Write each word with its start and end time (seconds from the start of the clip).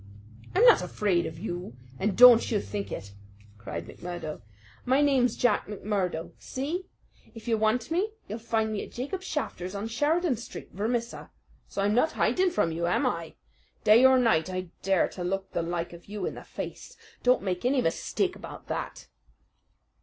"I'm 0.55 0.65
not 0.65 0.81
afraid 0.81 1.27
of 1.27 1.37
you, 1.37 1.75
and 1.99 2.17
don't 2.17 2.49
you 2.49 2.59
think 2.59 2.91
it!" 2.91 3.11
cried 3.59 3.85
McMurdo. 3.85 4.41
"My 4.83 4.99
name's 4.99 5.35
Jack 5.35 5.67
McMurdo 5.67 6.31
see? 6.39 6.87
If 7.35 7.47
you 7.47 7.55
want 7.55 7.91
me, 7.91 8.13
you'll 8.27 8.39
find 8.39 8.73
me 8.73 8.83
at 8.83 8.91
Jacob 8.91 9.21
Shafter's 9.21 9.75
on 9.75 9.87
Sheridan 9.87 10.37
Street, 10.37 10.71
Vermissa; 10.71 11.29
so 11.67 11.83
I'm 11.83 11.93
not 11.93 12.13
hiding 12.13 12.49
from 12.49 12.71
you, 12.71 12.87
am 12.87 13.05
I? 13.05 13.35
Day 13.83 14.03
or 14.03 14.17
night 14.17 14.49
I 14.49 14.69
dare 14.81 15.07
to 15.09 15.23
look 15.23 15.51
the 15.51 15.61
like 15.61 15.93
of 15.93 16.07
you 16.07 16.25
in 16.25 16.33
the 16.33 16.43
face 16.43 16.97
don't 17.21 17.43
make 17.43 17.63
any 17.63 17.79
mistake 17.79 18.35
about 18.35 18.69
that!" 18.69 19.05